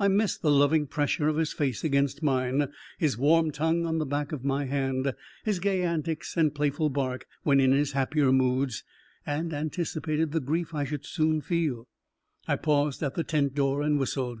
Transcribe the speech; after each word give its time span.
I 0.00 0.08
missed 0.08 0.42
the 0.42 0.50
loving 0.50 0.88
pressure 0.88 1.28
of 1.28 1.36
his 1.36 1.52
face 1.52 1.84
against 1.84 2.24
mine, 2.24 2.72
his 2.98 3.16
warm 3.16 3.52
tongue 3.52 3.86
on 3.86 3.98
the 3.98 4.04
back 4.04 4.32
of 4.32 4.44
my 4.44 4.64
hand, 4.64 5.14
his 5.44 5.60
gay 5.60 5.82
antics 5.84 6.36
and 6.36 6.52
playful 6.52 6.88
bark 6.90 7.24
when 7.44 7.60
in 7.60 7.70
his 7.70 7.92
happier 7.92 8.32
moods, 8.32 8.82
and 9.24 9.52
anticipated 9.54 10.32
the 10.32 10.40
grief 10.40 10.74
I 10.74 10.82
should 10.82 11.06
soon 11.06 11.40
feel. 11.40 11.86
I 12.48 12.56
paused 12.56 13.00
at 13.04 13.14
the 13.14 13.22
tent 13.22 13.54
door 13.54 13.80
and 13.80 13.96
whistled. 13.96 14.40